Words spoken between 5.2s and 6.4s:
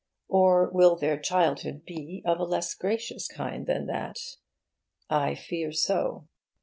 fear so.